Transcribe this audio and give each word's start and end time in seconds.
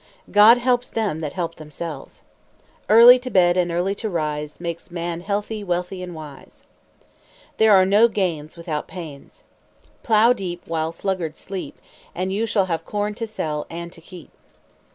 "God 0.31 0.57
helps 0.57 0.89
them 0.89 1.19
that 1.19 1.33
help 1.33 1.57
themselves." 1.57 2.21
"Early 2.89 3.19
to 3.19 3.29
bed 3.29 3.55
and 3.55 3.71
early 3.71 3.93
to 3.93 4.09
rise, 4.09 4.59
Makes 4.59 4.89
a 4.89 4.95
man 4.95 5.21
healthy, 5.21 5.63
wealthy, 5.63 6.01
and 6.01 6.15
wise." 6.15 6.63
"There 7.57 7.75
are 7.75 7.85
no 7.85 8.07
gains 8.07 8.57
without 8.57 8.87
pains." 8.87 9.43
"Plow 10.01 10.33
deep 10.33 10.63
while 10.65 10.91
sluggards 10.91 11.37
sleep, 11.37 11.79
And 12.15 12.33
you 12.33 12.47
shall 12.47 12.65
have 12.65 12.83
corn 12.83 13.13
to 13.13 13.27
sell 13.27 13.67
and 13.69 13.91
to 13.93 14.01
keep." 14.01 14.31